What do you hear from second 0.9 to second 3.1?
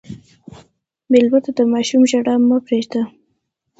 مېلمه ته د ماشوم ژړا مه پرېږده.